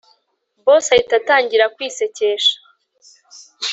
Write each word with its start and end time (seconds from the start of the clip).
boss 0.65 0.85
ahita 0.93 1.13
atangira 1.21 1.71
kwisekesha 1.75 2.55